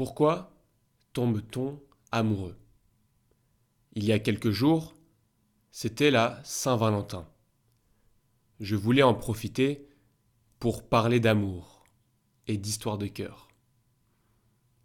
Pourquoi 0.00 0.56
tombe-t-on 1.12 1.78
amoureux? 2.10 2.56
Il 3.92 4.02
y 4.06 4.12
a 4.12 4.18
quelques 4.18 4.50
jours, 4.50 4.96
c'était 5.72 6.10
la 6.10 6.40
Saint-Valentin. 6.42 7.28
Je 8.60 8.76
voulais 8.76 9.02
en 9.02 9.12
profiter 9.12 9.90
pour 10.58 10.88
parler 10.88 11.20
d'amour 11.20 11.84
et 12.46 12.56
d'histoire 12.56 12.96
de 12.96 13.08
cœur. 13.08 13.48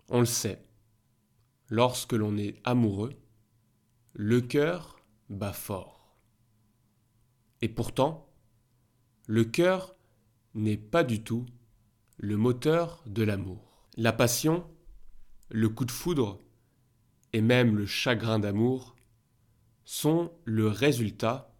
On 0.09 0.19
le 0.19 0.25
sait, 0.25 0.61
lorsque 1.69 2.11
l'on 2.11 2.35
est 2.35 2.59
amoureux, 2.65 3.13
le 4.11 4.41
cœur 4.41 4.99
bat 5.29 5.53
fort. 5.53 6.17
Et 7.61 7.69
pourtant, 7.69 8.27
le 9.27 9.45
cœur 9.45 9.95
n'est 10.55 10.75
pas 10.75 11.05
du 11.05 11.23
tout 11.23 11.45
le 12.17 12.35
moteur 12.35 13.01
de 13.05 13.23
l'amour. 13.23 13.87
La 13.95 14.11
passion, 14.11 14.69
le 15.49 15.69
coup 15.69 15.85
de 15.85 15.91
foudre 15.91 16.39
et 17.33 17.41
même 17.41 17.75
le 17.75 17.85
chagrin 17.85 18.39
d'amour 18.39 18.95
sont 19.83 20.31
le 20.45 20.67
résultat 20.67 21.53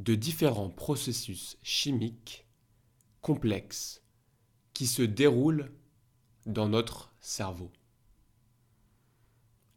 de 0.00 0.14
différents 0.14 0.70
processus 0.70 1.56
chimiques 1.62 2.46
complexes 3.20 4.02
qui 4.72 4.86
se 4.86 5.02
déroulent 5.02 5.72
dans 6.46 6.68
notre 6.68 7.14
cerveau. 7.20 7.70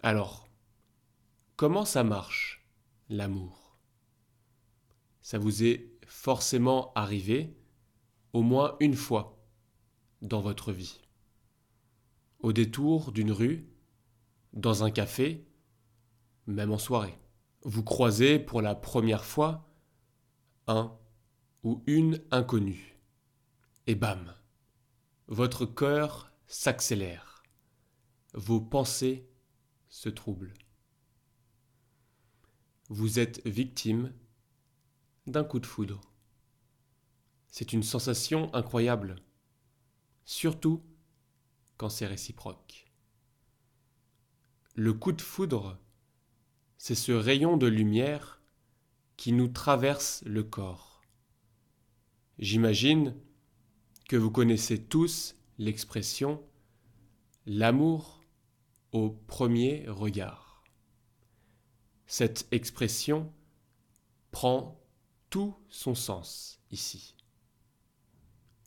Alors, 0.01 0.49
comment 1.55 1.85
ça 1.85 2.03
marche, 2.03 2.67
l'amour? 3.09 3.77
Ça 5.21 5.37
vous 5.37 5.63
est 5.63 5.91
forcément 6.07 6.91
arrivé 6.95 7.55
au 8.33 8.41
moins 8.41 8.75
une 8.79 8.95
fois 8.95 9.39
dans 10.21 10.41
votre 10.41 10.71
vie. 10.71 10.99
Au 12.45 12.53
détour 12.53 13.11
d'une 13.11 13.31
rue, 13.31 13.67
dans 14.53 14.83
un 14.83 14.91
café, 14.91 15.47
même 16.45 16.71
en 16.71 16.77
soirée. 16.77 17.17
Vous 17.63 17.83
croisez 17.83 18.37
pour 18.37 18.61
la 18.61 18.75
première 18.75 19.25
fois 19.25 19.67
un 20.67 20.95
ou 21.63 21.81
une 21.87 22.21
inconnue. 22.29 22.99
Et 23.87 23.95
bam, 23.95 24.31
votre 25.25 25.65
cœur 25.65 26.31
s'accélère. 26.45 27.41
Vos 28.35 28.61
pensées 28.61 29.27
se 29.89 30.09
troublent. 30.09 30.53
Vous 32.89 33.17
êtes 33.17 33.43
victime 33.47 34.13
d'un 35.25 35.43
coup 35.43 35.59
de 35.59 35.65
foudre. 35.65 35.99
C'est 37.47 37.73
une 37.73 37.81
sensation 37.81 38.53
incroyable, 38.53 39.15
surtout 40.25 40.83
quand 41.77 41.89
c'est 41.89 42.05
réciproque. 42.05 42.91
Le 44.75 44.93
coup 44.93 45.11
de 45.11 45.21
foudre, 45.21 45.79
c'est 46.77 46.95
ce 46.95 47.11
rayon 47.11 47.57
de 47.57 47.67
lumière 47.67 48.41
qui 49.17 49.31
nous 49.31 49.47
traverse 49.47 50.21
le 50.25 50.43
corps. 50.43 51.01
J'imagine 52.37 53.15
que 54.09 54.17
vous 54.17 54.31
connaissez 54.31 54.83
tous 54.83 55.35
l'expression 55.57 56.43
l'amour 57.45 58.23
au 58.91 59.09
premier 59.09 59.85
regard. 59.87 60.63
Cette 62.07 62.47
expression 62.51 63.31
prend 64.31 64.79
tout 65.29 65.55
son 65.69 65.95
sens 65.95 66.59
ici. 66.71 67.15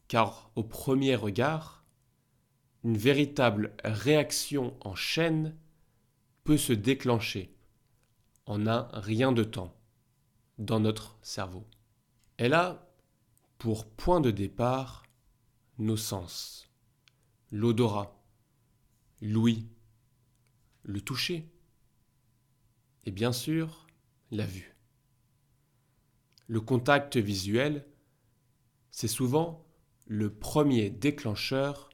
Car 0.08 0.50
au 0.54 0.64
premier 0.64 1.14
regard, 1.14 1.77
une 2.84 2.96
véritable 2.96 3.74
réaction 3.84 4.76
en 4.80 4.94
chaîne 4.94 5.56
peut 6.44 6.56
se 6.56 6.72
déclencher 6.72 7.54
en 8.46 8.66
un 8.66 8.88
rien 8.92 9.32
de 9.32 9.44
temps 9.44 9.76
dans 10.58 10.80
notre 10.80 11.18
cerveau. 11.22 11.66
Elle 12.36 12.54
a 12.54 12.88
pour 13.58 13.88
point 13.88 14.20
de 14.20 14.30
départ 14.30 15.04
nos 15.78 15.96
sens, 15.96 16.68
l'odorat, 17.50 18.22
l'ouïe, 19.20 19.68
le 20.82 21.00
toucher 21.00 21.50
et 23.04 23.10
bien 23.10 23.32
sûr 23.32 23.86
la 24.30 24.46
vue. 24.46 24.76
Le 26.46 26.60
contact 26.60 27.16
visuel, 27.16 27.86
c'est 28.90 29.08
souvent 29.08 29.66
le 30.06 30.32
premier 30.32 30.88
déclencheur 30.88 31.90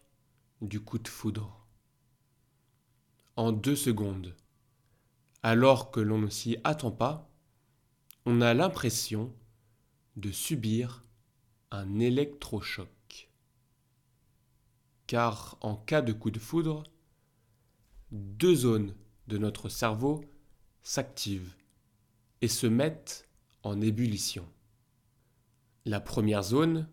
du 0.64 0.80
coup 0.80 0.98
de 0.98 1.08
foudre. 1.08 1.66
En 3.36 3.52
deux 3.52 3.76
secondes, 3.76 4.34
alors 5.42 5.90
que 5.90 6.00
l'on 6.00 6.18
ne 6.18 6.28
s'y 6.28 6.56
attend 6.64 6.90
pas, 6.90 7.30
on 8.26 8.40
a 8.40 8.54
l'impression 8.54 9.34
de 10.16 10.30
subir 10.30 11.04
un 11.70 11.98
électrochoc. 11.98 13.30
Car 15.06 15.58
en 15.60 15.76
cas 15.76 16.00
de 16.00 16.12
coup 16.12 16.30
de 16.30 16.38
foudre, 16.38 16.84
deux 18.10 18.54
zones 18.54 18.94
de 19.26 19.38
notre 19.38 19.68
cerveau 19.68 20.24
s'activent 20.82 21.56
et 22.40 22.48
se 22.48 22.66
mettent 22.66 23.28
en 23.62 23.80
ébullition. 23.80 24.48
La 25.84 26.00
première 26.00 26.42
zone, 26.42 26.88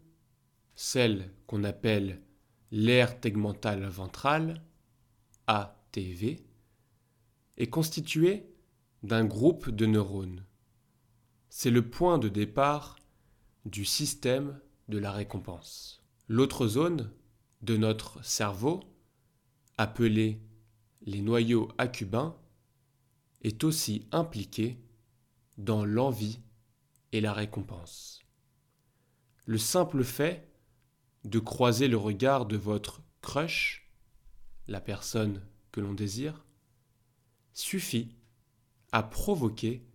celle 0.75 1.31
qu'on 1.47 1.63
appelle 1.63 2.21
l'aire 2.71 3.19
tegmentale 3.19 3.85
ventrale, 3.85 4.63
ATV, 5.47 6.43
est 7.57 7.69
constituée 7.69 8.45
d'un 9.03 9.25
groupe 9.25 9.69
de 9.69 9.85
neurones 9.85 10.43
c'est 11.53 11.69
le 11.69 11.87
point 11.87 12.17
de 12.17 12.29
départ 12.29 12.97
du 13.65 13.83
système 13.83 14.57
de 14.87 14.97
la 14.97 15.11
récompense. 15.11 16.01
L'autre 16.29 16.65
zone 16.65 17.11
de 17.61 17.75
notre 17.75 18.23
cerveau, 18.23 18.79
appelée 19.77 20.41
les 21.01 21.21
noyaux 21.21 21.67
accubains, 21.77 22.37
est 23.41 23.65
aussi 23.65 24.07
impliquée 24.13 24.79
dans 25.57 25.83
l'envie 25.83 26.39
et 27.11 27.19
la 27.19 27.33
récompense. 27.33 28.21
Le 29.45 29.57
simple 29.57 30.05
fait 30.05 30.49
de 31.23 31.39
croiser 31.39 31.87
le 31.87 31.97
regard 31.97 32.45
de 32.45 32.57
votre 32.57 33.01
crush, 33.21 33.89
la 34.67 34.81
personne 34.81 35.41
que 35.71 35.81
l'on 35.81 35.93
désire, 35.93 36.45
suffit 37.53 38.15
à 38.91 39.03
provoquer 39.03 39.85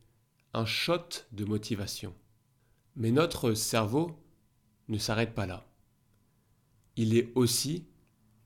un 0.53 0.64
shot 0.64 1.09
de 1.32 1.44
motivation. 1.44 2.14
Mais 2.94 3.10
notre 3.10 3.54
cerveau 3.54 4.19
ne 4.88 4.98
s'arrête 4.98 5.34
pas 5.34 5.47
là. 5.47 5.66
Il 6.97 7.16
est 7.16 7.31
aussi 7.34 7.87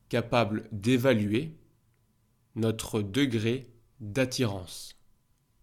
capable 0.08 0.68
d'évaluer 0.72 1.56
notre 2.56 3.00
degré 3.00 3.72
d'attirance 4.00 4.96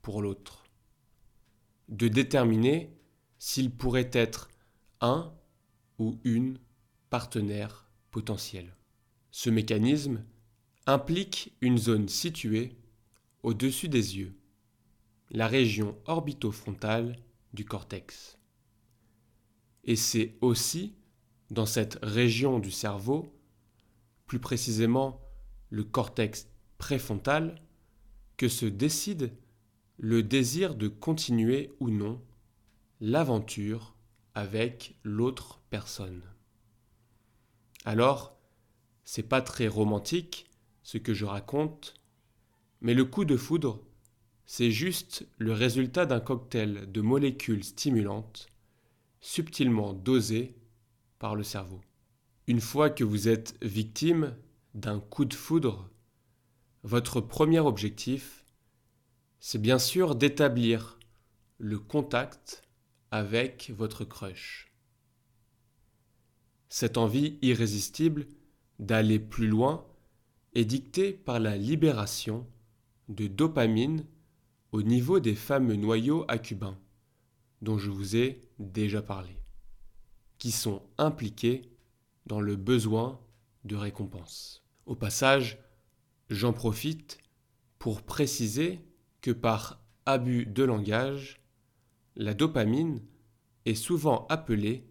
pour 0.02 0.22
l'autre, 0.22 0.64
de 1.90 2.08
déterminer 2.08 2.96
s'il 3.40 3.72
pourrait 3.72 4.10
être 4.14 4.50
un 5.02 5.34
ou 6.00 6.18
une 6.24 6.60
partenaire 7.18 7.90
potentiel. 8.12 8.76
Ce 9.32 9.50
mécanisme 9.50 10.24
implique 10.86 11.52
une 11.62 11.80
zone 11.80 12.08
située 12.10 12.78
au-dessus 13.42 13.90
des 13.90 14.20
yeux 14.20 14.38
la 15.32 15.48
région 15.48 15.98
orbitofrontale 16.06 17.18
du 17.54 17.66
cortex. 17.66 18.38
Et 19.84 19.96
c'est 19.96 20.36
aussi 20.42 20.94
dans 21.50 21.66
cette 21.66 21.98
région 22.04 22.60
du 22.60 22.70
cerveau, 22.70 23.34
plus 24.28 24.38
précisément 24.38 25.20
le 25.72 25.84
cortex 25.84 26.48
préfrontal, 26.78 27.56
que 28.38 28.48
se 28.48 28.68
décide 28.68 29.34
le 29.98 30.22
désir 30.22 30.76
de 30.76 30.88
continuer 30.88 31.76
ou 31.80 31.90
non 31.90 32.22
l'aventure 33.02 33.96
avec 34.36 35.00
l'autre 35.04 35.62
personne. 35.72 36.22
Alors, 37.88 38.38
c'est 39.06 39.24
pas 39.24 39.42
très 39.42 39.70
romantique 39.70 40.46
ce 40.84 40.98
que 40.98 41.14
je 41.14 41.24
raconte, 41.24 41.94
mais 42.82 42.94
le 42.94 43.06
coup 43.06 43.24
de 43.24 43.38
foudre 43.38 43.82
c'est 44.46 44.72
juste 44.72 45.26
le 45.38 45.54
résultat 45.54 46.06
d'un 46.06 46.20
cocktail 46.20 46.92
de 46.92 47.00
molécules 47.00 47.64
stimulantes 47.64 48.48
subtilement 49.22 49.94
dosées 49.94 50.58
par 51.18 51.38
le 51.38 51.44
cerveau. 51.44 51.80
Une 52.48 52.60
fois 52.60 52.90
que 52.90 53.06
vous 53.06 53.30
êtes 53.30 53.56
victime 53.62 54.36
d'un 54.74 55.00
coup 55.00 55.24
de 55.24 55.34
foudre, 55.34 55.90
votre 56.84 57.22
premier 57.22 57.62
objectif, 57.62 58.44
c'est 59.40 59.62
bien 59.62 59.80
sûr 59.80 60.16
d'établir 60.16 61.00
le 61.58 61.80
contact 61.80 62.64
avec 63.12 63.72
votre 63.78 64.04
crush. 64.04 64.67
Cette 66.70 66.98
envie 66.98 67.38
irrésistible 67.42 68.28
d'aller 68.80 69.20
plus 69.20 69.48
loin 69.48 69.86
est 70.54 70.66
dictée 70.66 71.14
par 71.14 71.40
la 71.40 71.58
libération 71.58 72.46
de 73.10 73.28
dopamine 73.28 74.06
au 74.72 74.82
niveau 74.82 75.20
des 75.20 75.36
fameux 75.36 75.76
noyaux 75.76 76.26
accubains, 76.28 76.78
dont 77.62 77.78
je 77.78 77.90
vous 77.90 78.16
ai 78.16 78.42
déjà 78.60 79.02
parlé, 79.02 79.38
qui 80.38 80.52
sont 80.52 80.84
impliqués 80.98 81.72
dans 82.26 82.42
le 82.42 82.56
besoin 82.56 83.20
de 83.64 83.76
récompense. 83.76 84.64
Au 84.86 84.96
passage, 84.96 85.58
j'en 86.30 86.54
profite 86.54 87.18
pour 87.80 88.02
préciser 88.02 88.82
que 89.22 89.32
par 89.32 89.82
abus 90.06 90.46
de 90.46 90.64
langage, 90.64 91.42
la 92.16 92.34
dopamine 92.34 93.02
est 93.66 93.76
souvent 93.76 94.26
appelée 94.30 94.86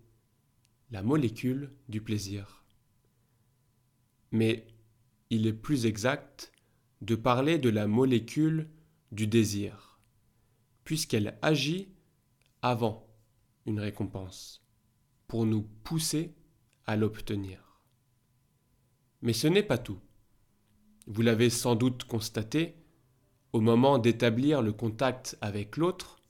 la 0.91 1.03
molécule 1.03 1.73
du 1.89 2.01
plaisir. 2.01 2.65
Mais 4.31 4.67
il 5.31 5.47
est 5.47 5.53
plus 5.53 5.87
exact 5.87 6.53
de 7.01 7.15
parler 7.15 7.59
de 7.59 7.69
la 7.69 7.87
molécule 7.87 8.71
du 9.13 9.27
désir, 9.27 9.99
puisqu'elle 10.85 11.39
agit 11.43 11.89
avant 12.63 13.07
une 13.67 13.81
récompense, 13.81 14.65
pour 15.27 15.45
nous 15.45 15.63
pousser 15.63 16.35
à 16.87 16.97
l'obtenir. 16.97 17.81
Mais 19.23 19.33
ce 19.33 19.49
n'est 19.49 19.63
pas 19.63 19.79
tout. 19.79 20.01
Vous 21.07 21.23
l'avez 21.23 21.51
sans 21.51 21.75
doute 21.75 22.05
constaté, 22.05 22.77
au 23.53 23.61
moment 23.61 23.99
d'établir 23.99 24.63
le 24.63 24.73
contact 24.73 25.37
avec 25.41 25.77
l'autre, 25.77 26.21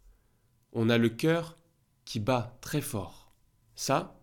on 0.73 0.88
a 0.88 0.99
le 0.99 1.09
cœur 1.09 1.56
qui 2.05 2.20
bat 2.20 2.56
très 2.61 2.81
fort. 2.81 3.32
Ça, 3.75 4.15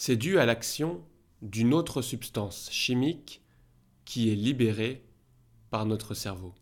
c'est 0.00 0.16
dû 0.16 0.38
à 0.38 0.46
l'action 0.46 1.04
d'une 1.42 1.74
autre 1.74 2.02
substance 2.02 2.70
chimique 2.70 3.42
qui 4.04 4.30
est 4.30 4.36
libérée 4.36 5.04
par 5.70 5.86
notre 5.86 6.14
cerveau. 6.14 6.54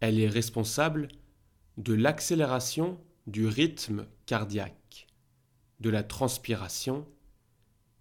Elle 0.00 0.20
est 0.20 0.28
responsable 0.28 1.08
de 1.78 1.94
l'accélération 1.94 3.00
du 3.26 3.46
rythme 3.46 4.06
cardiaque, 4.26 5.06
de 5.80 5.88
la 5.88 6.02
transpiration 6.02 7.08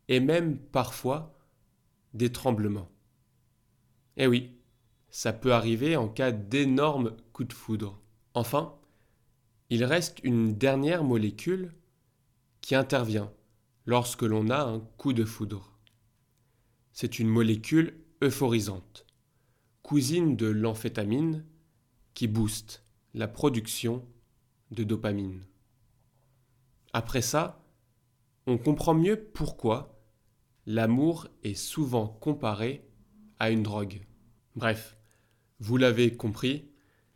et 0.09 0.19
même 0.19 0.57
parfois 0.57 1.39
des 2.13 2.29
tremblements. 2.29 2.91
Eh 4.17 4.27
oui, 4.27 4.51
ça 5.11 5.31
peut 5.31 5.53
arriver 5.53 5.95
en 5.95 6.09
cas 6.09 6.33
d'énormes 6.33 7.15
coups 7.31 7.47
de 7.47 7.53
foudre. 7.53 8.01
Enfin, 8.33 8.75
il 9.69 9.85
reste 9.85 10.19
une 10.23 10.57
dernière 10.57 11.05
molécule 11.05 11.73
qui 12.59 12.75
intervient 12.75 13.31
lorsque 13.85 14.23
l'on 14.23 14.49
a 14.49 14.63
un 14.63 14.79
coup 14.79 15.13
de 15.13 15.25
foudre. 15.25 15.77
C'est 16.91 17.19
une 17.19 17.27
molécule 17.27 17.99
euphorisante, 18.21 19.05
cousine 19.81 20.35
de 20.35 20.47
l'amphétamine, 20.47 21.45
qui 22.13 22.27
booste 22.27 22.85
la 23.13 23.27
production 23.27 24.05
de 24.71 24.83
dopamine. 24.83 25.43
Après 26.93 27.21
ça, 27.21 27.65
on 28.45 28.57
comprend 28.57 28.93
mieux 28.93 29.19
pourquoi 29.19 29.99
l'amour 30.65 31.27
est 31.43 31.55
souvent 31.55 32.07
comparé 32.07 32.87
à 33.39 33.49
une 33.49 33.63
drogue. 33.63 34.05
Bref, 34.55 34.95
vous 35.59 35.77
l'avez 35.77 36.15
compris, 36.15 36.69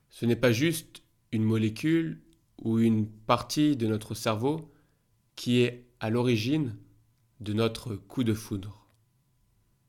ce 0.09 0.25
n'est 0.25 0.35
pas 0.35 0.51
juste 0.51 1.03
une 1.31 1.43
molécule 1.43 2.23
ou 2.61 2.79
une 2.79 3.07
partie 3.07 3.75
de 3.75 3.87
notre 3.87 4.15
cerveau 4.15 4.73
qui 5.35 5.61
est 5.61 5.86
à 5.99 6.09
l'origine 6.09 6.75
de 7.39 7.53
notre 7.53 7.95
coup 7.95 8.23
de 8.23 8.33
foudre, 8.33 8.87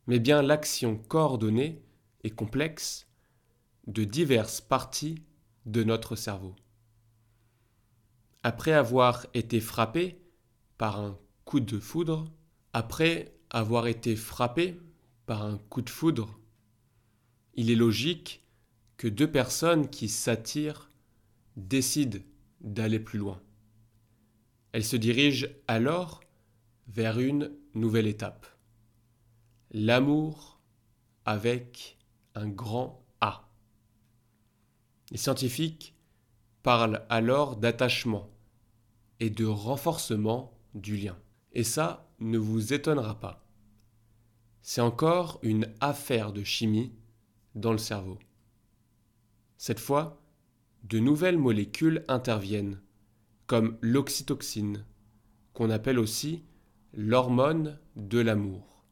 mais 0.07 0.19
bien 0.19 0.43
l'action 0.43 0.97
coordonnée 0.97 1.83
et 2.25 2.31
complexe 2.31 3.07
de 3.87 4.05
diverses 4.05 4.61
parties 4.61 5.23
de 5.67 5.83
notre 5.85 6.17
cerveau. 6.17 6.55
Après 8.43 8.73
avoir 8.73 9.27
été 9.35 9.61
frappé 9.61 10.21
par 10.79 11.01
un 11.01 11.19
coup 11.45 11.61
de 11.61 11.79
foudre, 11.79 12.31
après 12.73 13.35
avoir 13.51 13.87
été 13.87 14.17
frappé 14.17 14.79
par 15.27 15.43
un 15.43 15.59
coup 15.59 15.83
de 15.83 15.91
foudre, 15.91 16.39
il 17.55 17.71
est 17.71 17.77
logique 17.77 18.43
que 18.97 19.09
deux 19.09 19.31
personnes 19.31 19.89
qui 19.89 20.09
s'attirent 20.09 20.91
décident 21.57 22.21
d'aller 22.61 23.01
plus 23.01 23.19
loin. 23.19 23.41
Elles 24.73 24.85
se 24.85 24.97
dirigent 24.97 25.47
alors 25.67 26.21
vers 26.89 27.19
une 27.19 27.53
nouvelle 27.75 28.07
étape. 28.07 28.47
L'amour 29.71 30.61
avec 31.25 31.99
un 32.35 32.49
grand 32.49 33.05
A. 33.21 33.49
Les 35.11 35.19
scientifiques 35.19 35.95
parlent 36.63 37.05
alors 37.09 37.57
d'attachement 37.57 38.31
et 39.21 39.31
de 39.31 39.45
renforcement 39.45 40.59
du 40.75 40.97
lien. 40.97 41.17
Et 41.53 41.65
ça 41.65 42.09
ne 42.21 42.39
vous 42.39 42.73
étonnera 42.73 43.19
pas. 43.21 43.45
C'est 44.63 44.81
encore 44.81 45.39
une 45.43 45.73
affaire 45.81 46.33
de 46.33 46.45
chimie 46.45 46.93
dans 47.55 47.73
le 47.73 47.79
cerveau. 47.79 48.19
Cette 49.57 49.81
fois, 49.81 50.21
de 50.85 50.99
nouvelles 50.99 51.39
molécules 51.39 52.05
interviennent, 52.09 52.81
comme 53.49 53.79
l'oxytoxine, 53.81 54.85
qu'on 55.55 55.71
appelle 55.71 55.99
aussi 55.99 56.45
l'hormone 56.93 57.81
de 57.97 58.19
l'amour, 58.19 58.85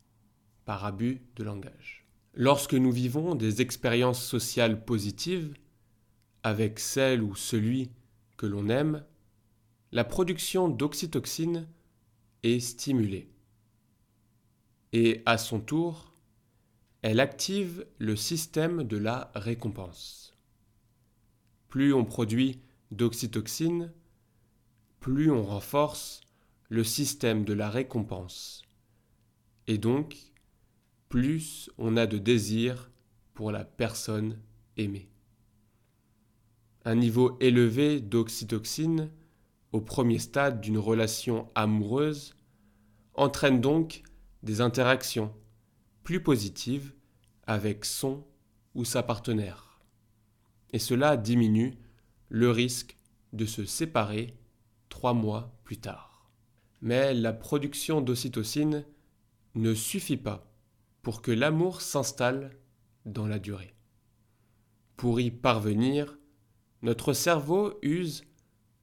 par 0.65 0.85
abus 0.85 1.23
de 1.37 1.45
langage. 1.45 2.09
Lorsque 2.35 2.75
nous 2.75 2.91
vivons 2.91 3.35
des 3.35 3.61
expériences 3.61 4.25
sociales 4.25 4.85
positives, 4.85 5.55
avec 6.43 6.79
celle 6.79 7.23
ou 7.23 7.37
celui 7.37 7.91
que 8.39 8.47
l'on 8.47 8.69
aime, 8.69 9.05
la 9.93 10.05
production 10.05 10.69
d'oxytoxine 10.69 11.69
est 12.43 12.61
stimulée. 12.61 13.31
Et 14.93 15.23
à 15.27 15.37
son 15.37 15.61
tour, 15.61 16.15
elle 17.03 17.21
active 17.21 17.87
le 17.99 18.17
système 18.17 18.85
de 18.85 18.97
la 18.97 19.31
récompense. 19.35 20.35
Plus 21.69 21.93
on 21.93 22.07
produit 22.07 22.63
d'oxytoxine, 22.91 23.93
plus 25.07 25.31
on 25.31 25.45
renforce 25.45 26.21
le 26.69 26.83
système 26.83 27.45
de 27.45 27.53
la 27.53 27.71
récompense. 27.71 28.63
Et 29.69 29.79
donc, 29.79 30.17
plus 31.09 31.71
on 31.79 31.97
a 31.97 32.09
de 32.09 32.19
désir 32.19 32.91
pour 33.33 33.53
la 33.53 33.65
personne 33.65 34.37
aimée. 34.77 35.09
Un 36.85 36.97
niveau 36.97 37.39
élevé 37.39 38.01
d'oxytoxine 38.01 39.09
au 39.71 39.81
premier 39.81 40.19
stade 40.19 40.61
d'une 40.61 40.77
relation 40.77 41.53
amoureuse 41.55 42.35
entraîne 43.15 43.61
donc 43.61 44.03
des 44.43 44.61
interactions 44.61 45.33
plus 46.03 46.21
positives 46.21 46.93
avec 47.47 47.85
son 47.85 48.27
ou 48.75 48.85
sa 48.85 49.05
partenaire. 49.05 49.79
Et 50.73 50.81
cela 50.81 51.17
diminue 51.17 51.79
le 52.29 52.51
risque 52.51 52.97
de 53.33 53.47
se 53.47 53.65
séparer 53.67 54.37
trois 54.97 55.13
mois 55.13 55.53
plus 55.63 55.77
tard. 55.77 56.27
Mais 56.81 57.13
la 57.13 57.35
production 57.35 58.01
d'ocytocine 58.01 58.87
ne 59.55 59.75
suffit 59.75 60.17
pas 60.17 60.51
pour 61.03 61.21
que 61.21 61.31
l'amour 61.31 61.83
s'installe 61.83 62.57
dans 63.05 63.27
la 63.27 63.39
durée. 63.39 63.75
Pour 64.97 65.21
y 65.21 65.31
parvenir, 65.31 66.17
notre 66.81 67.13
cerveau 67.13 67.79
use 67.83 68.25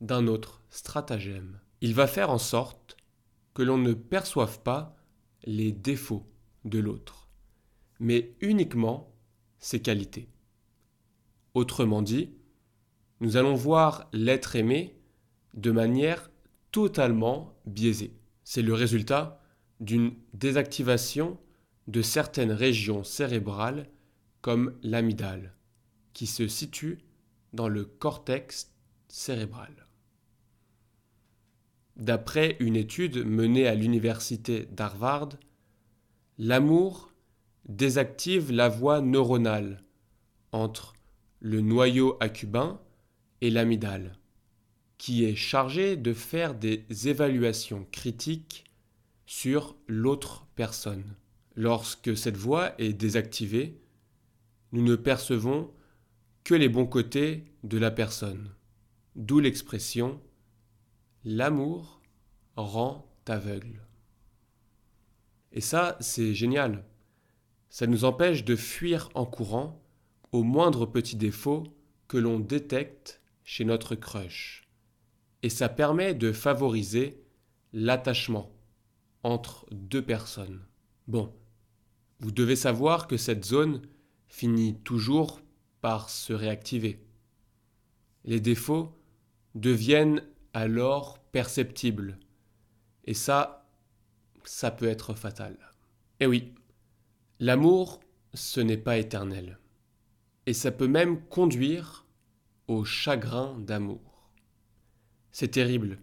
d'un 0.02 0.28
autre 0.28 0.62
stratagème. 0.70 1.60
Il 1.82 1.96
va 1.96 2.06
faire 2.06 2.30
en 2.30 2.38
sorte 2.38 2.96
que 3.56 3.64
l'on 3.64 3.80
ne 3.80 3.94
perçoive 3.94 4.62
pas 4.62 4.96
les 5.46 5.72
défauts 5.72 6.30
de 6.64 6.78
l'autre, 6.78 7.28
mais 8.00 8.36
uniquement 8.40 9.16
ses 9.58 9.82
qualités. 9.82 10.30
Autrement 11.56 12.04
dit, 12.04 12.36
nous 13.20 13.36
allons 13.36 13.56
voir 13.56 14.10
l'être 14.14 14.56
aimé 14.56 14.96
de 15.54 15.72
manière 15.72 16.30
totalement 16.72 17.54
biaisée. 17.66 18.14
C'est 18.44 18.62
le 18.62 18.74
résultat 18.74 19.42
d'une 19.80 20.14
désactivation 20.34 21.38
de 21.88 22.02
certaines 22.02 22.52
régions 22.52 23.04
cérébrales 23.04 23.88
comme 24.42 24.78
l'amygdale, 24.84 25.54
qui 26.14 26.28
se 26.28 26.48
situe 26.48 27.00
dans 27.54 27.68
le 27.68 27.86
cortex 27.86 28.74
cérébral. 29.08 29.88
D'après 31.96 32.58
une 32.60 32.76
étude 32.76 33.26
menée 33.26 33.68
à 33.68 33.76
l'université 33.76 34.66
d'Harvard, 34.66 35.30
l'amour 36.38 37.14
désactive 37.66 38.52
la 38.52 38.68
voie 38.68 39.02
neuronale 39.02 39.84
entre 40.52 40.94
le 41.40 41.62
noyau 41.62 42.18
accubain 42.20 42.82
et 43.42 43.50
l'amygdale, 43.50 44.18
qui 45.04 45.26
est 45.26 45.36
chargé 45.36 45.98
de 45.98 46.14
faire 46.14 46.56
des 46.56 46.86
évaluations 47.10 47.86
critiques 47.92 48.64
sur 49.26 49.76
l'autre 49.86 50.48
personne. 50.56 51.18
Lorsque 51.58 52.16
cette 52.16 52.38
voie 52.38 52.74
est 52.80 52.94
désactivée, 52.94 53.82
nous 54.72 54.82
ne 54.82 54.96
percevons 54.96 55.70
que 56.46 56.56
les 56.56 56.70
bons 56.70 56.86
côtés 56.86 57.44
de 57.64 57.78
la 57.78 57.92
personne. 57.92 58.52
D'où 59.18 59.42
l'expression 59.42 60.22
L'amour 61.26 62.02
rend 62.56 63.14
aveugle. 63.28 63.86
Et 65.52 65.60
ça, 65.60 65.98
c'est 66.00 66.34
génial. 66.34 66.86
Ça 67.70 67.88
nous 67.88 68.06
empêche 68.06 68.46
de 68.46 68.56
fuir 68.56 69.10
en 69.16 69.26
courant 69.26 69.84
au 70.32 70.44
moindre 70.44 70.86
petit 70.86 71.18
défaut 71.18 71.66
que 72.08 72.16
l'on 72.16 72.40
détecte 72.40 73.20
chez 73.44 73.66
notre 73.66 73.96
crush. 73.96 74.63
Et 75.44 75.50
ça 75.50 75.70
permet 75.70 76.14
de 76.14 76.32
favoriser 76.32 77.22
l'attachement 77.74 78.52
entre 79.24 79.66
deux 79.72 80.02
personnes. 80.02 80.66
Bon, 81.08 81.34
vous 82.20 82.32
devez 82.32 82.56
savoir 82.56 83.08
que 83.08 83.18
cette 83.18 83.46
zone 83.46 83.82
finit 84.28 84.76
toujours 84.80 85.42
par 85.82 86.10
se 86.10 86.34
réactiver. 86.34 87.06
Les 88.26 88.40
défauts 88.40 88.98
deviennent 89.56 90.24
alors 90.54 91.20
perceptibles. 91.20 92.18
Et 93.06 93.14
ça, 93.14 93.68
ça 94.46 94.72
peut 94.72 94.88
être 94.88 95.14
fatal. 95.14 95.58
Et 96.20 96.26
oui, 96.26 96.54
l'amour, 97.40 98.00
ce 98.34 98.62
n'est 98.62 98.78
pas 98.78 98.98
éternel. 98.98 99.60
Et 100.46 100.54
ça 100.54 100.72
peut 100.72 100.88
même 100.88 101.22
conduire 101.26 102.06
au 102.68 102.86
chagrin 102.86 103.58
d'amour. 103.60 104.13
C'est 105.34 105.50
terrible. 105.50 106.00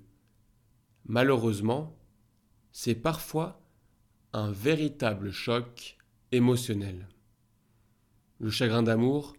Malheureusement, 1.06 1.96
c'est 2.72 2.96
parfois 2.96 3.62
un 4.32 4.50
véritable 4.50 5.30
choc 5.30 5.98
émotionnel. 6.32 7.08
Le 8.40 8.50
chagrin 8.50 8.82
d'amour, 8.82 9.36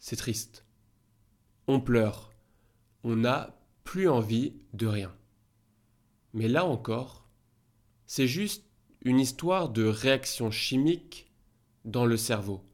c'est 0.00 0.16
triste. 0.16 0.66
On 1.68 1.80
pleure, 1.80 2.32
on 3.04 3.14
n'a 3.14 3.56
plus 3.84 4.08
envie 4.08 4.56
de 4.72 4.88
rien. 4.88 5.14
Mais 6.32 6.48
là 6.48 6.64
encore, 6.64 7.28
c'est 8.06 8.26
juste 8.26 8.66
une 9.02 9.20
histoire 9.20 9.68
de 9.68 9.84
réaction 9.84 10.50
chimique 10.50 11.30
dans 11.84 12.04
le 12.04 12.16
cerveau. 12.16 12.64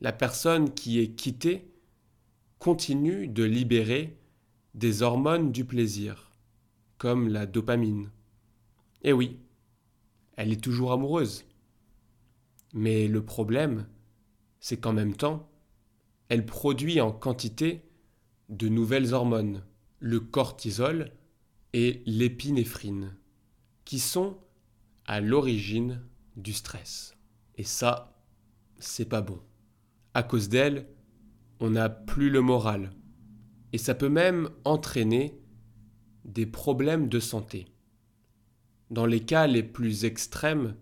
La 0.00 0.12
personne 0.12 0.72
qui 0.72 0.98
est 0.98 1.10
quittée 1.14 1.70
continue 2.58 3.28
de 3.28 3.44
libérer 3.44 4.16
des 4.74 5.02
hormones 5.02 5.52
du 5.52 5.64
plaisir, 5.64 6.30
comme 6.98 7.28
la 7.28 7.46
dopamine. 7.46 8.10
Et 9.02 9.12
oui, 9.12 9.38
elle 10.36 10.52
est 10.52 10.62
toujours 10.62 10.92
amoureuse. 10.92 11.44
Mais 12.72 13.08
le 13.08 13.24
problème, 13.24 13.86
c'est 14.60 14.78
qu'en 14.78 14.92
même 14.92 15.16
temps, 15.16 15.50
elle 16.28 16.46
produit 16.46 17.00
en 17.00 17.10
quantité 17.10 17.82
de 18.48 18.68
nouvelles 18.68 19.14
hormones, 19.14 19.64
le 19.98 20.20
cortisol 20.20 21.12
et 21.72 22.02
l'épinéphrine, 22.06 23.16
qui 23.84 23.98
sont 23.98 24.38
à 25.06 25.20
l'origine 25.20 26.00
du 26.36 26.52
stress. 26.52 27.16
Et 27.56 27.64
ça, 27.64 28.22
c'est 28.78 29.08
pas 29.08 29.22
bon. 29.22 29.40
À 30.14 30.22
cause 30.22 30.48
d'elle, 30.48 30.86
on 31.60 31.70
n'a 31.70 31.88
plus 31.88 32.30
le 32.30 32.40
moral. 32.40 32.92
Et 33.72 33.78
ça 33.78 33.94
peut 33.94 34.08
même 34.08 34.50
entraîner 34.64 35.38
des 36.24 36.46
problèmes 36.46 37.08
de 37.08 37.20
santé. 37.20 37.66
Dans 38.90 39.06
les 39.06 39.20
cas 39.20 39.46
les 39.46 39.62
plus 39.62 40.04
extrêmes, 40.04 40.76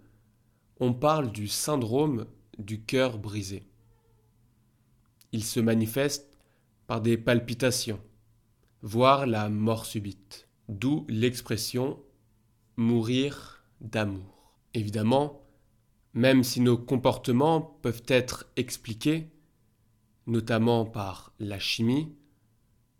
on 0.80 0.94
parle 0.94 1.30
du 1.30 1.48
syndrome 1.48 2.26
du 2.58 2.82
cœur 2.82 3.18
brisé. 3.18 3.68
Il 5.32 5.44
se 5.44 5.60
manifeste 5.60 6.38
par 6.86 7.00
des 7.02 7.18
palpitations, 7.18 8.00
voire 8.82 9.26
la 9.26 9.48
mort 9.48 9.84
subite, 9.84 10.48
d'où 10.68 11.04
l'expression 11.08 12.02
mourir 12.76 13.62
d'amour. 13.80 14.54
Évidemment, 14.72 15.42
même 16.14 16.42
si 16.42 16.60
nos 16.60 16.78
comportements 16.78 17.60
peuvent 17.82 18.04
être 18.08 18.46
expliqués, 18.56 19.30
notamment 20.26 20.84
par 20.84 21.32
la 21.38 21.58
chimie, 21.58 22.14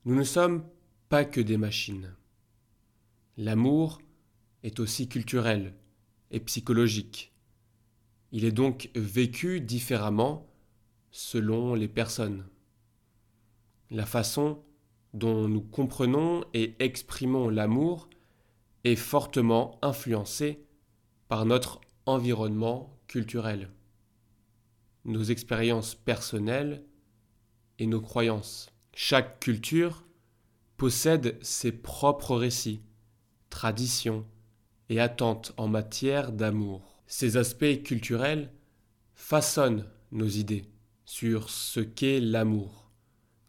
nous 0.08 0.14
ne 0.14 0.24
sommes 0.24 0.64
pas 1.10 1.26
que 1.26 1.38
des 1.38 1.58
machines. 1.58 2.14
L'amour 3.36 4.00
est 4.62 4.80
aussi 4.80 5.06
culturel 5.06 5.74
et 6.30 6.40
psychologique. 6.40 7.34
Il 8.32 8.46
est 8.46 8.52
donc 8.52 8.88
vécu 8.94 9.60
différemment 9.60 10.50
selon 11.10 11.74
les 11.74 11.88
personnes. 11.88 12.46
La 13.90 14.06
façon 14.06 14.62
dont 15.12 15.46
nous 15.46 15.60
comprenons 15.60 16.42
et 16.54 16.74
exprimons 16.78 17.50
l'amour 17.50 18.08
est 18.84 18.96
fortement 18.96 19.78
influencée 19.82 20.64
par 21.28 21.44
notre 21.44 21.82
environnement 22.06 22.98
culturel, 23.08 23.70
nos 25.04 25.24
expériences 25.24 25.94
personnelles 25.94 26.82
et 27.78 27.86
nos 27.86 28.00
croyances. 28.00 28.72
Chaque 29.00 29.38
culture 29.38 30.02
possède 30.76 31.38
ses 31.40 31.70
propres 31.70 32.34
récits, 32.34 32.80
traditions 33.48 34.26
et 34.88 34.98
attentes 34.98 35.54
en 35.56 35.68
matière 35.68 36.32
d'amour. 36.32 37.00
Ces 37.06 37.36
aspects 37.36 37.84
culturels 37.84 38.50
façonnent 39.14 39.86
nos 40.10 40.26
idées 40.26 40.64
sur 41.04 41.48
ce 41.48 41.78
qu'est 41.78 42.18
l'amour, 42.18 42.90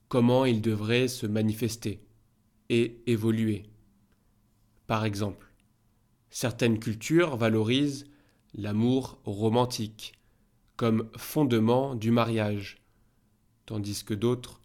comment 0.07 0.45
il 0.45 0.61
devrait 0.61 1.07
se 1.07 1.25
manifester 1.25 1.99
et 2.69 3.01
évoluer. 3.07 3.63
Par 4.85 5.03
exemple, 5.03 5.51
certaines 6.29 6.77
cultures 6.77 7.37
valorisent 7.37 8.05
l'amour 8.53 9.19
romantique 9.23 10.13
comme 10.75 11.09
fondement 11.17 11.95
du 11.95 12.11
mariage, 12.11 12.83
tandis 13.65 14.03
que 14.03 14.13
d'autres 14.13 14.58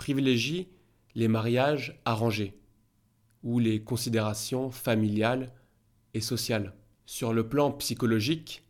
privilégient 0.00 0.66
les 1.14 1.28
mariages 1.28 2.00
arrangés 2.06 2.58
ou 3.42 3.58
les 3.58 3.84
considérations 3.84 4.70
familiales 4.70 5.52
et 6.14 6.22
sociales. 6.22 6.74
Sur 7.04 7.34
le 7.34 7.46
plan 7.46 7.70
psychologique, 7.72 8.64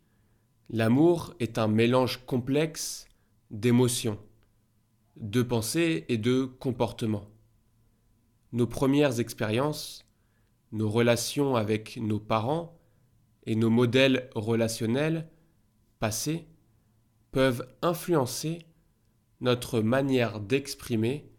l'amour 0.69 1.33
est 1.39 1.57
un 1.57 1.69
mélange 1.69 2.25
complexe 2.25 3.05
d'émotions, 3.49 4.19
de 5.15 5.41
pensées 5.41 6.03
et 6.09 6.17
de 6.17 6.43
comportements. 6.43 7.29
Nos 8.51 8.67
premières 8.67 9.21
expériences, 9.21 10.03
nos 10.73 10.89
relations 10.89 11.55
avec 11.55 11.95
nos 11.95 12.19
parents 12.19 12.77
et 13.45 13.55
nos 13.55 13.69
modèles 13.69 14.29
relationnels 14.35 15.29
passés 15.99 16.45
peuvent 17.31 17.65
influencer 17.81 18.65
notre 19.41 19.81
manière 19.81 20.39
d'exprimer 20.39 21.29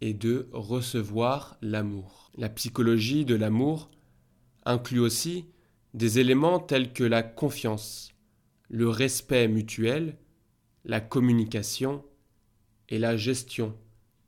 et 0.00 0.14
de 0.14 0.48
recevoir 0.52 1.58
l'amour. 1.60 2.30
La 2.36 2.48
psychologie 2.48 3.24
de 3.24 3.34
l'amour 3.34 3.90
inclut 4.64 5.00
aussi 5.00 5.46
des 5.94 6.18
éléments 6.18 6.58
tels 6.58 6.92
que 6.92 7.04
la 7.04 7.22
confiance, 7.22 8.14
le 8.68 8.88
respect 8.88 9.48
mutuel 9.48 10.16
la 10.84 11.00
communication 11.00 12.04
et 12.88 12.98
la 12.98 13.16
gestion 13.16 13.76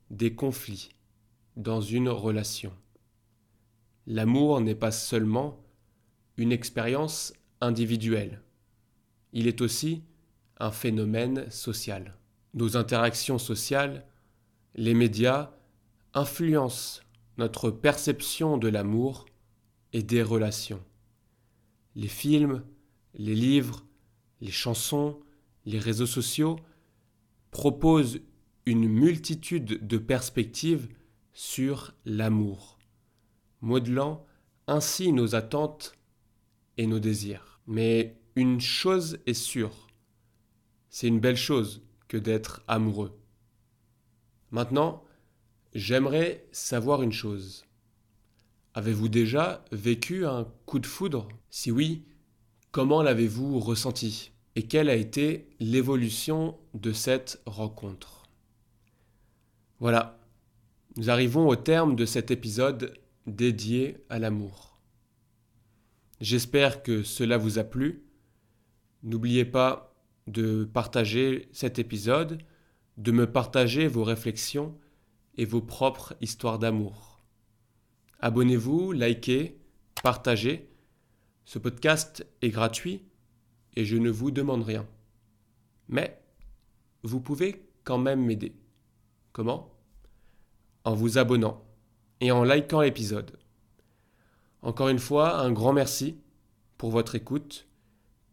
des 0.09 0.35
conflits 0.35 0.89
dans 1.57 1.81
une 1.81 2.09
relation. 2.09 2.73
L'amour 4.07 4.61
n'est 4.61 4.75
pas 4.75 4.91
seulement 4.91 5.63
une 6.37 6.51
expérience 6.51 7.33
individuelle, 7.61 8.41
il 9.33 9.47
est 9.47 9.61
aussi 9.61 10.03
un 10.59 10.71
phénomène 10.71 11.49
social. 11.49 12.15
Nos 12.55 12.77
interactions 12.77 13.37
sociales, 13.37 14.05
les 14.75 14.93
médias, 14.93 15.51
influencent 16.13 17.01
notre 17.37 17.69
perception 17.69 18.57
de 18.57 18.69
l'amour 18.69 19.25
et 19.91 20.01
des 20.01 20.23
relations. 20.23 20.81
Les 21.95 22.07
films, 22.07 22.63
les 23.13 23.35
livres, 23.35 23.85
les 24.39 24.51
chansons, 24.51 25.19
les 25.65 25.79
réseaux 25.79 26.05
sociaux 26.05 26.57
proposent 27.51 28.21
une 28.65 28.87
multitude 28.87 29.85
de 29.85 29.97
perspectives 29.97 30.87
sur 31.33 31.93
l'amour, 32.05 32.77
modelant 33.59 34.25
ainsi 34.67 35.11
nos 35.11 35.35
attentes 35.35 35.93
et 36.77 36.87
nos 36.87 36.99
désirs. 36.99 37.59
Mais 37.67 38.17
une 38.37 38.61
chose 38.61 39.19
est 39.25 39.33
sûre, 39.33 39.87
c'est 40.89 41.07
une 41.07 41.19
belle 41.19 41.35
chose 41.35 41.84
d'être 42.17 42.61
amoureux. 42.67 43.17
Maintenant, 44.51 45.03
j'aimerais 45.73 46.45
savoir 46.51 47.01
une 47.01 47.11
chose. 47.11 47.65
Avez-vous 48.73 49.09
déjà 49.09 49.63
vécu 49.71 50.25
un 50.25 50.47
coup 50.65 50.79
de 50.79 50.85
foudre? 50.85 51.27
Si 51.49 51.71
oui, 51.71 52.05
comment 52.71 53.01
l'avez-vous 53.01 53.59
ressenti? 53.59 54.31
Et 54.55 54.63
quelle 54.63 54.89
a 54.89 54.95
été 54.95 55.49
l'évolution 55.59 56.57
de 56.73 56.93
cette 56.93 57.41
rencontre? 57.45 58.23
Voilà, 59.79 60.19
nous 60.97 61.09
arrivons 61.09 61.47
au 61.47 61.55
terme 61.55 61.95
de 61.95 62.05
cet 62.05 62.31
épisode 62.31 62.97
dédié 63.27 63.97
à 64.09 64.19
l'amour. 64.19 64.79
J'espère 66.21 66.83
que 66.83 67.03
cela 67.03 67.37
vous 67.37 67.59
a 67.59 67.65
plu. 67.65 68.05
N'oubliez 69.03 69.43
pas 69.43 69.94
de 70.27 70.63
partager 70.65 71.49
cet 71.51 71.79
épisode, 71.79 72.41
de 72.97 73.11
me 73.11 73.31
partager 73.31 73.87
vos 73.87 74.03
réflexions 74.03 74.77
et 75.37 75.45
vos 75.45 75.61
propres 75.61 76.15
histoires 76.21 76.59
d'amour. 76.59 77.23
Abonnez-vous, 78.19 78.91
likez, 78.91 79.59
partagez. 80.01 80.69
Ce 81.45 81.59
podcast 81.59 82.25
est 82.41 82.49
gratuit 82.49 83.03
et 83.75 83.85
je 83.85 83.97
ne 83.97 84.09
vous 84.09 84.31
demande 84.31 84.63
rien. 84.63 84.87
Mais 85.89 86.21
vous 87.03 87.19
pouvez 87.19 87.69
quand 87.83 87.99
même 87.99 88.25
m'aider. 88.25 88.55
Comment? 89.31 89.71
En 90.85 90.95
vous 90.95 91.17
abonnant 91.17 91.63
et 92.19 92.31
en 92.31 92.43
likant 92.43 92.81
l'épisode. 92.81 93.37
Encore 94.61 94.89
une 94.89 94.99
fois, 94.99 95.37
un 95.39 95.51
grand 95.51 95.73
merci 95.73 96.17
pour 96.77 96.89
votre 96.89 97.13
écoute. 97.13 97.67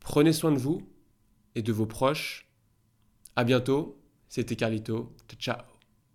Prenez 0.00 0.32
soin 0.32 0.52
de 0.52 0.58
vous 0.58 0.80
et 1.54 1.62
de 1.62 1.72
vos 1.72 1.86
proches. 1.86 2.46
À 3.36 3.44
bientôt, 3.44 3.98
c'était 4.28 4.56
Carlito. 4.56 5.14
Ciao. 5.38 5.71